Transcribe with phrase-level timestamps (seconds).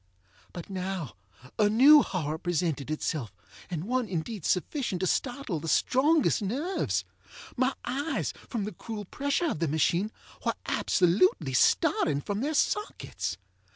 [0.51, 1.13] But now
[1.59, 3.31] a new horror presented itself,
[3.69, 7.05] and one indeed sufficient to startle the strongest nerves.
[7.55, 10.11] My eyes, from the cruel pressure of the machine,
[10.43, 13.37] were absolutely starting from their sockets.